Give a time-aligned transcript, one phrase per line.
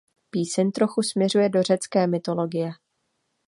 [0.29, 2.71] Píseň trochu směřuje do do řecké mytologie.